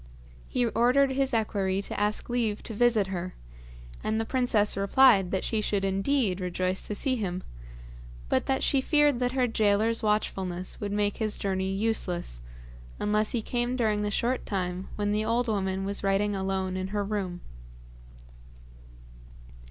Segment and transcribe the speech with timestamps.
[0.47, 3.35] He ordered his equerry to ask leave to visit her,
[4.03, 7.43] and the princess replied that she should indeed rejoice to see him,
[8.27, 12.41] but that she feared that her gaoler's watchfulness would make his journey useless,
[12.99, 16.87] unless he came during the short time when the old woman was writing alone in
[16.87, 17.41] her own room.